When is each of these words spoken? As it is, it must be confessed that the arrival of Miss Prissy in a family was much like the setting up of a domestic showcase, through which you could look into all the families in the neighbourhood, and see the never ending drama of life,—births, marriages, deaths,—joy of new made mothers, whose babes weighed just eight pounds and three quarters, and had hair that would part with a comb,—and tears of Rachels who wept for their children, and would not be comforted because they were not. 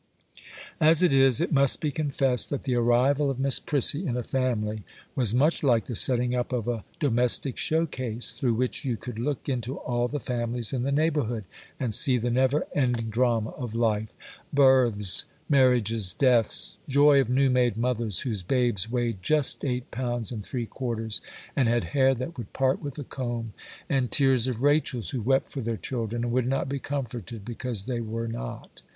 As 0.79 1.03
it 1.03 1.13
is, 1.13 1.39
it 1.39 1.51
must 1.51 1.79
be 1.79 1.91
confessed 1.91 2.49
that 2.49 2.63
the 2.63 2.73
arrival 2.73 3.29
of 3.29 3.37
Miss 3.39 3.59
Prissy 3.59 4.07
in 4.07 4.17
a 4.17 4.23
family 4.23 4.81
was 5.15 5.35
much 5.35 5.61
like 5.61 5.85
the 5.85 5.93
setting 5.93 6.33
up 6.33 6.51
of 6.51 6.67
a 6.67 6.83
domestic 6.99 7.55
showcase, 7.55 8.31
through 8.31 8.55
which 8.55 8.83
you 8.83 8.97
could 8.97 9.19
look 9.19 9.47
into 9.47 9.77
all 9.77 10.07
the 10.07 10.19
families 10.19 10.73
in 10.73 10.81
the 10.81 10.91
neighbourhood, 10.91 11.43
and 11.79 11.93
see 11.93 12.17
the 12.17 12.31
never 12.31 12.65
ending 12.73 13.11
drama 13.11 13.51
of 13.51 13.75
life,—births, 13.75 15.25
marriages, 15.47 16.15
deaths,—joy 16.15 17.21
of 17.21 17.29
new 17.29 17.51
made 17.51 17.77
mothers, 17.77 18.21
whose 18.21 18.41
babes 18.41 18.89
weighed 18.89 19.21
just 19.21 19.63
eight 19.63 19.91
pounds 19.91 20.31
and 20.31 20.43
three 20.43 20.65
quarters, 20.65 21.21
and 21.55 21.67
had 21.67 21.83
hair 21.93 22.15
that 22.15 22.39
would 22.39 22.53
part 22.53 22.81
with 22.81 22.97
a 22.97 23.03
comb,—and 23.03 24.09
tears 24.09 24.47
of 24.47 24.63
Rachels 24.63 25.11
who 25.11 25.21
wept 25.21 25.51
for 25.51 25.61
their 25.61 25.77
children, 25.77 26.23
and 26.23 26.33
would 26.33 26.47
not 26.47 26.67
be 26.67 26.79
comforted 26.79 27.45
because 27.45 27.85
they 27.85 27.99
were 27.99 28.27
not. 28.27 28.81